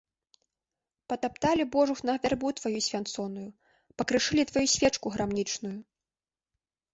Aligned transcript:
Патапталі, 1.11 1.63
божухна, 1.75 2.15
вярбу 2.23 2.47
тваю 2.61 2.79
свянцоную, 2.87 3.45
пакрышылі 4.01 4.47
тваю 4.53 4.65
свечку 4.75 5.07
грамнічную. 5.19 5.77